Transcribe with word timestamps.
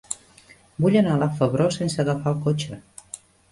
Vull 0.85 0.97
anar 1.01 1.11
a 1.17 1.19
la 1.25 1.29
Febró 1.35 1.69
sense 1.77 2.01
agafar 2.07 2.35
el 2.35 2.43
cotxe. 2.49 2.83